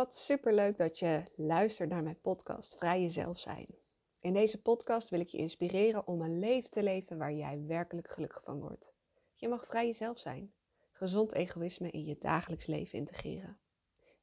[0.00, 3.66] wat superleuk dat je luistert naar mijn podcast Vrij Jezelf Zijn.
[4.20, 8.08] In deze podcast wil ik je inspireren om een leven te leven waar jij werkelijk
[8.08, 8.92] gelukkig van wordt.
[9.34, 10.52] Je mag vrij jezelf zijn.
[10.90, 13.58] Gezond egoïsme in je dagelijks leven integreren.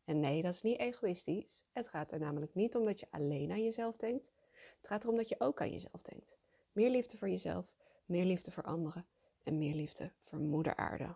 [0.03, 1.65] En nee, dat is niet egoïstisch.
[1.71, 4.31] Het gaat er namelijk niet om dat je alleen aan jezelf denkt.
[4.77, 6.37] Het gaat erom dat je ook aan jezelf denkt.
[6.71, 7.75] Meer liefde voor jezelf,
[8.05, 9.07] meer liefde voor anderen
[9.43, 11.15] en meer liefde voor moeder aarde.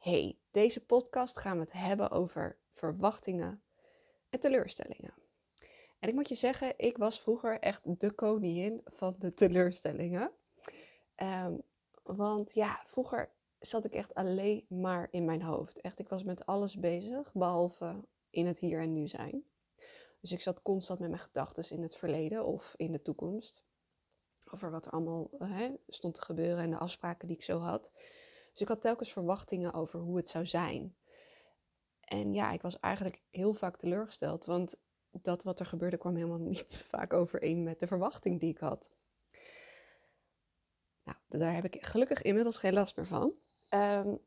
[0.00, 3.62] Hey, deze podcast gaan we het hebben over verwachtingen
[4.28, 5.14] en teleurstellingen.
[5.98, 10.32] En ik moet je zeggen, ik was vroeger echt de koningin van de teleurstellingen.
[11.14, 11.58] Ehm,
[12.02, 15.80] want ja, vroeger zat ik echt alleen maar in mijn hoofd.
[15.80, 19.44] Echt, ik was met alles bezig, behalve in het hier en nu zijn.
[20.20, 23.64] Dus ik zat constant met mijn gedachten in het verleden of in de toekomst.
[24.52, 25.30] Over wat er allemaal
[25.88, 27.92] stond te gebeuren en de afspraken die ik zo had.
[28.52, 30.96] Dus ik had telkens verwachtingen over hoe het zou zijn.
[32.00, 34.76] En ja, ik was eigenlijk heel vaak teleurgesteld, want
[35.10, 38.90] dat wat er gebeurde kwam helemaal niet vaak overeen met de verwachting die ik had.
[41.04, 43.34] Nou, daar heb ik gelukkig inmiddels geen last meer van.
[43.68, 44.20] Um,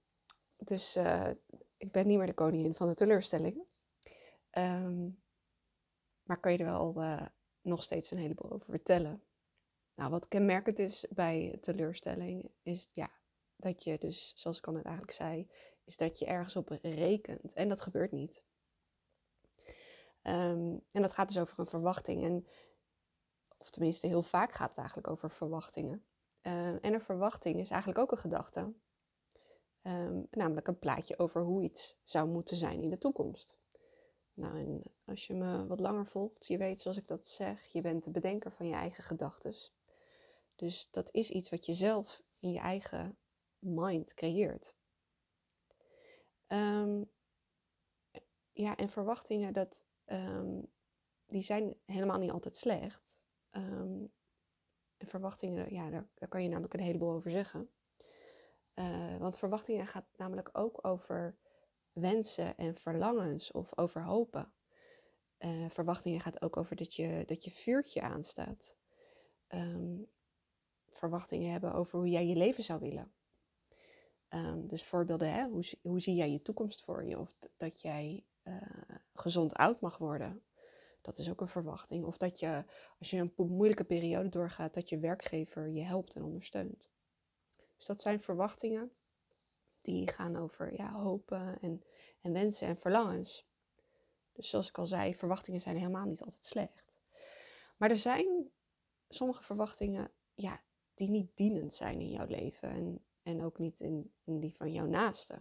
[0.58, 1.30] dus uh,
[1.78, 3.66] ik ben niet meer de koningin van de teleurstellingen.
[4.58, 5.22] Um,
[6.24, 7.28] maar kan je er wel uh,
[7.62, 9.24] nog steeds een heleboel over vertellen.
[9.96, 13.12] Nou, wat kenmerkend is bij teleurstelling, is ja,
[13.64, 15.48] dat je dus, zoals ik al net eigenlijk zei,
[15.84, 17.54] is dat je ergens op rekent.
[17.54, 18.44] En dat gebeurt niet.
[20.24, 22.24] Um, en dat gaat dus over een verwachting.
[22.24, 22.48] En,
[23.58, 26.06] of tenminste, heel vaak gaat het eigenlijk over verwachtingen.
[26.44, 28.74] Uh, en een verwachting is eigenlijk ook een gedachte.
[29.82, 33.58] Um, namelijk een plaatje over hoe iets zou moeten zijn in de toekomst.
[34.34, 37.82] Nou, en als je me wat langer volgt, je weet zoals ik dat zeg, je
[37.82, 39.56] bent de bedenker van je eigen gedachten.
[40.56, 43.18] Dus dat is iets wat je zelf in je eigen
[43.64, 44.76] mind creëert.
[46.48, 47.12] Um,
[48.52, 50.72] ja, en verwachtingen, dat, um,
[51.26, 53.26] die zijn helemaal niet altijd slecht.
[53.50, 54.12] En
[54.98, 57.70] verwachtingen, ja, daar, kan je namelijk een heleboel over zeggen.
[58.76, 61.38] Uh, want verwachtingen gaat namelijk ook over
[61.92, 64.54] wensen en verlangens of over hopen.
[65.40, 68.76] Uh, verwachtingen gaat ook over dat je, dat je vuurtje aanstaat.
[70.92, 73.14] Verwachtingen hebben over hoe jij je leven zou willen.
[74.34, 75.48] Um, dus voorbeelden, hè?
[75.48, 77.20] Hoe, hoe zie jij je toekomst voor je?
[77.20, 78.62] Of dat jij uh,
[79.14, 80.44] gezond oud mag worden.
[81.02, 82.06] Dat is ook een verwachting.
[82.06, 82.66] Of dat je,
[83.00, 86.90] als je een moeilijke periode doorgaat, dat je werkgever je helpt en ondersteunt.
[87.78, 88.92] Dus dat zijn verwachtingen
[89.82, 91.84] die gaan over ja, hopen en,
[92.22, 93.48] en wensen en verlangens.
[94.32, 97.02] Dus zoals ik al zei, verwachtingen zijn helemaal niet altijd slecht.
[97.78, 98.52] Maar er zijn
[99.08, 102.70] sommige verwachtingen ja, die niet dienend zijn in jouw leven.
[102.70, 105.34] En en ook niet in, die van jouw naaste.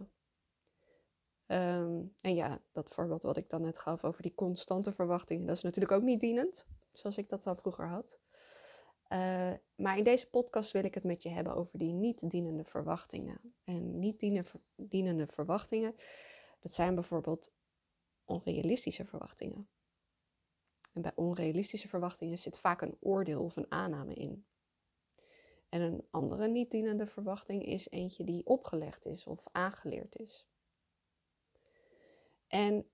[1.47, 5.55] Um, en ja, dat voorbeeld wat ik dan net gaf over die constante verwachtingen, dat
[5.55, 8.19] is natuurlijk ook niet dienend, zoals ik dat dan vroeger had.
[9.09, 12.63] Uh, maar in deze podcast wil ik het met je hebben over die niet dienende
[12.63, 13.55] verwachtingen.
[13.63, 14.19] En niet
[14.75, 15.95] dienende verwachtingen,
[16.59, 17.53] dat zijn bijvoorbeeld
[18.25, 19.69] onrealistische verwachtingen.
[20.93, 24.45] En bij onrealistische verwachtingen zit vaak een oordeel of een aanname in.
[25.73, 30.47] En een andere niet dienende verwachting is eentje die opgelegd is of aangeleerd is.
[32.47, 32.89] En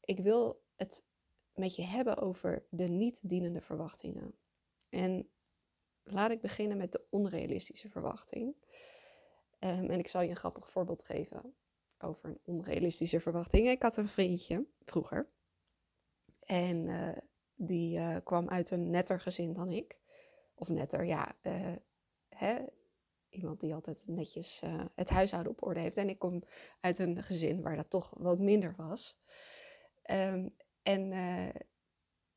[0.00, 1.04] ik wil het
[1.54, 4.34] met je hebben over de niet dienende verwachtingen.
[4.88, 5.30] En
[6.02, 8.54] laat ik beginnen met de onrealistische verwachting.
[9.60, 11.54] Um, en ik zal je een grappig voorbeeld geven
[11.98, 13.68] over een onrealistische verwachting.
[13.68, 15.28] Ik had een vriendje vroeger.
[16.46, 17.16] En uh,
[17.54, 19.98] die uh, kwam uit een netter gezin dan ik.
[20.54, 21.36] Of netter, ja.
[21.42, 21.76] Uh,
[22.36, 22.64] hè,
[23.28, 25.96] iemand die altijd netjes uh, het huishouden op orde heeft.
[25.96, 26.42] En ik kom
[26.80, 29.18] uit een gezin waar dat toch wat minder was.
[30.10, 30.48] Um,
[30.82, 31.54] en uh,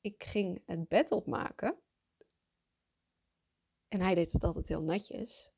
[0.02, 1.80] ik ging het bed opmaken.
[3.88, 5.54] En hij deed het altijd heel netjes.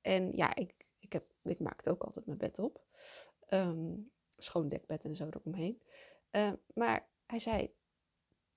[0.00, 2.86] En ja, ik, ik, heb, ik maakte ook altijd mijn bed op.
[3.48, 5.82] Um, schoon dekbed en zo eromheen.
[6.30, 7.74] Uh, maar hij zei,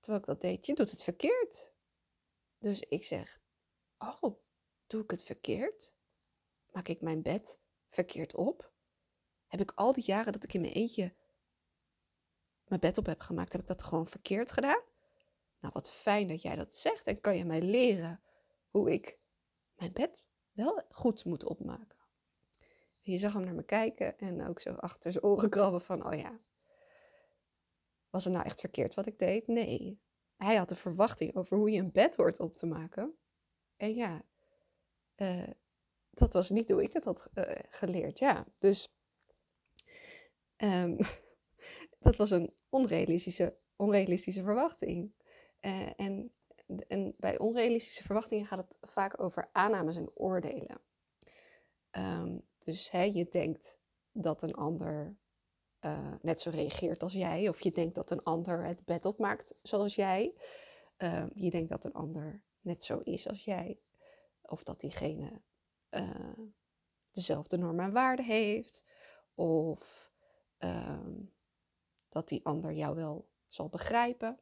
[0.00, 1.74] terwijl ik dat deed, je doet het verkeerd.
[2.58, 3.40] Dus ik zeg,
[3.98, 4.40] oh,
[4.92, 5.94] Doe ik het verkeerd?
[6.72, 8.72] Maak ik mijn bed verkeerd op?
[9.46, 11.14] Heb ik al die jaren dat ik in mijn eentje
[12.66, 14.82] mijn bed op heb gemaakt, heb ik dat gewoon verkeerd gedaan?
[15.60, 18.20] Nou, wat fijn dat jij dat zegt en kan je mij leren
[18.70, 19.18] hoe ik
[19.76, 21.98] mijn bed wel goed moet opmaken.
[23.00, 26.18] Je zag hem naar me kijken en ook zo achter zijn oren krabben van, oh
[26.18, 26.40] ja,
[28.10, 29.46] was het nou echt verkeerd wat ik deed?
[29.46, 30.00] Nee.
[30.36, 33.16] Hij had een verwachting over hoe je een bed hoort op te maken.
[33.76, 34.24] En ja,
[35.22, 35.48] uh,
[36.10, 38.18] dat was niet hoe ik het had uh, geleerd.
[38.18, 38.94] Ja, dus
[40.56, 40.96] um,
[42.06, 45.12] dat was een onrealistische, onrealistische verwachting.
[45.60, 46.32] Uh, en,
[46.88, 50.80] en bij onrealistische verwachtingen gaat het vaak over aannames en oordelen.
[51.90, 53.78] Um, dus hè, je denkt
[54.12, 55.16] dat een ander
[56.20, 59.94] net zo reageert als jij, of je denkt dat een ander het bed opmaakt zoals
[59.94, 60.34] jij.
[60.98, 63.78] Uh, je denkt dat een ander net zo is als jij,
[64.42, 65.42] of dat diegene
[65.90, 66.38] uh,
[67.10, 68.84] dezelfde normen en waarden heeft,
[69.34, 70.12] of
[70.58, 71.34] um,
[72.08, 74.40] dat die ander jou wel zal begrijpen.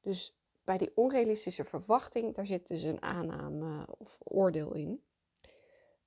[0.00, 5.04] Dus bij die onrealistische verwachting, daar zit dus een aanname of oordeel in.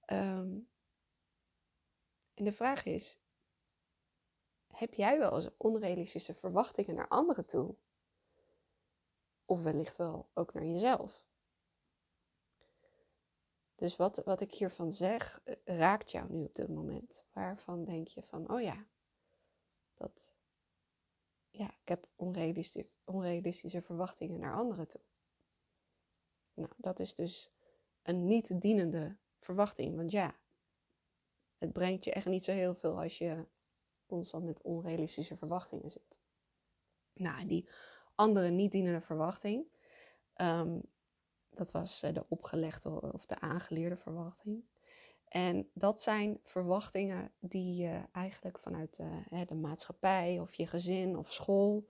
[0.05, 0.69] Um,
[2.33, 3.19] en de vraag is,
[4.67, 7.75] heb jij wel eens onrealistische verwachtingen naar anderen toe?
[9.45, 11.23] Of wellicht wel ook naar jezelf?
[13.75, 17.25] Dus wat, wat ik hiervan zeg, eh, raakt jou nu op dit moment.
[17.33, 18.85] Waarvan denk je van, oh ja,
[19.93, 20.35] dat,
[21.49, 25.01] ja, ik heb onrealistische, onrealistische verwachtingen naar anderen toe.
[26.53, 27.51] Nou, dat is dus
[28.01, 29.95] een niet dienende verwachting.
[29.95, 30.35] Want ja,
[31.57, 33.47] het brengt je echt niet zo heel veel als je
[34.05, 36.19] constant met onrealistische verwachtingen zit.
[37.13, 37.69] Nou, die
[38.15, 39.67] andere niet dienende verwachting,
[40.35, 40.81] um,
[41.55, 44.63] dat was eh, de opgelegde of de aangeleerde verwachting.
[45.27, 51.31] En dat zijn verwachtingen die je eigenlijk vanuit de, de maatschappij of je gezin of
[51.31, 51.87] school,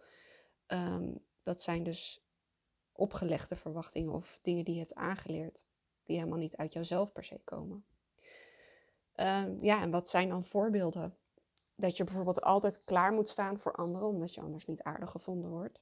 [0.67, 2.25] um, dat zijn dus
[2.91, 5.65] opgelegde verwachtingen of dingen die je hebt aangeleerd,
[6.03, 7.85] die helemaal niet uit jouzelf per se komen.
[9.15, 11.17] Um, ja, en wat zijn dan voorbeelden?
[11.75, 15.49] Dat je bijvoorbeeld altijd klaar moet staan voor anderen, omdat je anders niet aardig gevonden
[15.49, 15.79] wordt.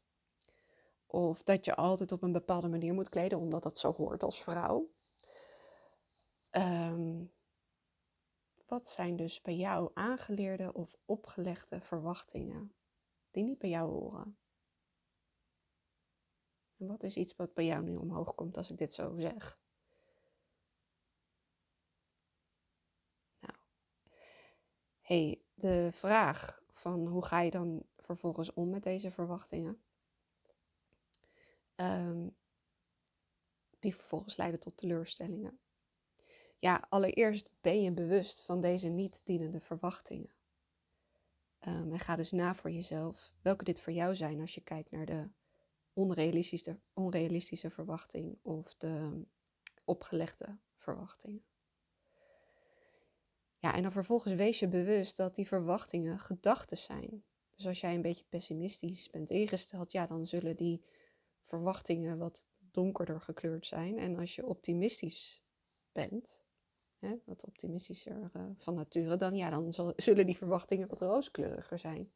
[1.13, 4.43] Of dat je altijd op een bepaalde manier moet kleden, omdat dat zo hoort als
[4.43, 4.89] vrouw.
[6.51, 7.31] Um,
[8.65, 12.73] wat zijn dus bij jou aangeleerde of opgelegde verwachtingen
[13.31, 14.37] die niet bij jou horen?
[16.77, 19.59] En wat is iets wat bij jou nu omhoog komt als ik dit zo zeg?
[23.39, 23.57] Nou,
[25.01, 29.83] hey, de vraag van hoe ga je dan vervolgens om met deze verwachtingen?
[31.75, 32.35] Um,
[33.79, 35.59] die vervolgens leiden tot teleurstellingen
[36.63, 40.33] ja, allereerst ben je bewust van deze niet dienende verwachtingen.
[41.67, 44.91] Um, en ga dus na voor jezelf welke dit voor jou zijn als je kijkt
[44.91, 45.29] naar de
[45.93, 49.25] onrealistische, onrealistische verwachting of de
[49.83, 51.43] opgelegde verwachtingen.
[53.57, 57.23] Ja, en dan vervolgens wees je bewust dat die verwachtingen gedachten zijn.
[57.55, 60.85] Dus als jij een beetje pessimistisch bent ingesteld, ja, dan zullen die
[61.43, 63.97] verwachtingen wat donkerder gekleurd zijn.
[63.97, 65.43] En als je optimistisch
[65.91, 66.43] bent,
[66.99, 72.11] hè, wat optimistischer uh, van nature, dan, ja, dan zullen die verwachtingen wat rooskleuriger zijn.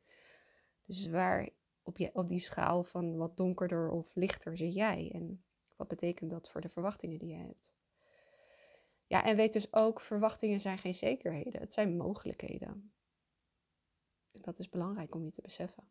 [0.86, 1.50] Dus waar
[1.84, 5.12] op, je, op die schaal van wat donkerder of lichter zit jij?
[5.14, 5.44] En
[5.76, 7.76] wat betekent dat voor de verwachtingen die je hebt?
[9.08, 12.94] Ja, en weet dus ook, verwachtingen zijn geen zekerheden, het zijn mogelijkheden.
[14.32, 15.90] En dat is belangrijk om je te beseffen.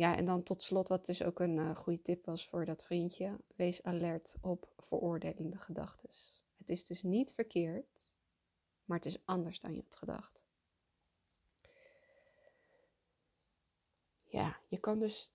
[0.00, 2.84] Ja, en dan tot slot, wat dus ook een uh, goede tip was voor dat
[2.84, 6.08] vriendje, wees alert op veroordelende gedachten.
[6.56, 8.12] Het is dus niet verkeerd,
[8.84, 10.44] maar het is anders dan je had gedacht.
[14.26, 15.32] Ja, je kan dus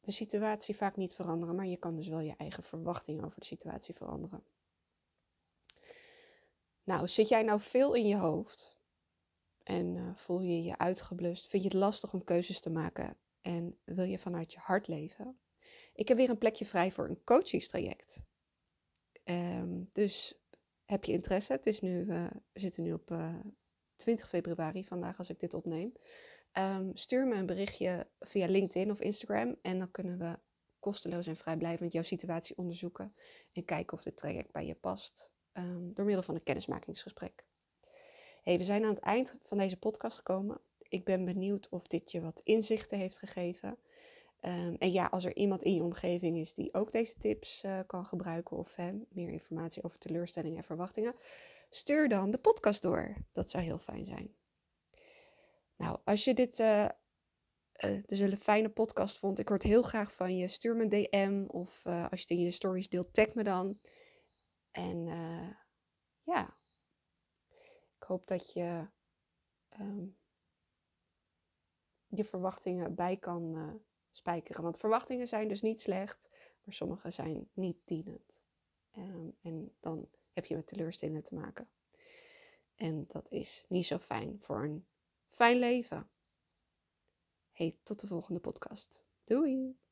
[0.00, 3.46] de situatie vaak niet veranderen, maar je kan dus wel je eigen verwachting over de
[3.46, 4.44] situatie veranderen.
[6.84, 8.78] Nou, zit jij nou veel in je hoofd
[9.62, 11.48] en uh, voel je je uitgeblust?
[11.48, 15.38] Vind je het lastig om keuzes te maken en wil je vanuit je hart leven?
[15.94, 18.22] Ik heb weer een plekje vrij voor een coachingstraject.
[19.24, 20.40] Um, dus
[20.84, 21.52] heb je interesse?
[21.52, 23.34] Het is nu, uh, we zitten nu op uh, eh,
[23.96, 25.92] 20 februari vandaag als ik dit opneem.
[26.52, 30.38] Um, stuur me een berichtje via LinkedIn of Instagram en dan kunnen we
[30.78, 33.14] kosteloos en vrijblijvend jouw situatie onderzoeken
[33.52, 37.46] en kijken of dit traject bij je past um, door middel van een kennismakingsgesprek.
[38.42, 40.60] Hey, we zijn aan het eind van deze podcast gekomen.
[40.88, 43.78] Ik ben benieuwd of dit je wat inzichten heeft gegeven.
[44.40, 47.80] Um, en ja, als er iemand in je omgeving is die ook deze tips uh,
[47.86, 51.14] kan gebruiken of hè, meer informatie over teleurstellingen en verwachtingen,
[51.70, 53.16] stuur dan de podcast door.
[53.32, 54.34] Dat zou heel fijn zijn.
[55.76, 56.88] Nou, als je dit uh,
[57.84, 60.48] uh, dus een fijne podcast vond, ik hoor het heel graag van je.
[60.48, 63.80] Stuur me een DM of als je het in je stories deelt, tag me dan.
[64.70, 65.06] En
[66.22, 66.56] ja,
[67.96, 68.88] ik hoop dat je
[69.80, 70.16] um,
[72.16, 73.80] je verwachtingen bij kan
[74.10, 74.62] spijkeren.
[74.62, 76.28] Want verwachtingen zijn dus niet slecht,
[76.64, 78.42] maar sommige zijn niet dienend.
[78.96, 81.68] Um, en dan heb je met teleurstellingen te maken.
[82.74, 84.86] En dat is niet zo fijn voor een
[85.26, 86.10] fijn leven.
[87.52, 89.04] Hey, tot de volgende podcast.
[89.24, 89.85] Doei!